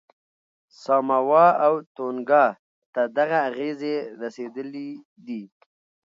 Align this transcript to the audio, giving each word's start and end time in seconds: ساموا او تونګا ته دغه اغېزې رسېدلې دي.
ساموا 0.81 1.47
او 1.65 1.73
تونګا 1.95 2.45
ته 2.93 3.01
دغه 3.17 3.37
اغېزې 3.49 3.95
رسېدلې 4.21 4.89
دي. 5.25 5.41